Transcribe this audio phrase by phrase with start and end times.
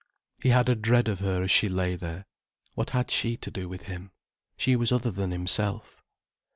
[0.41, 2.25] He had a dread of her as she lay there.
[2.73, 4.09] What had she to do with him?
[4.57, 6.01] She was other than himself.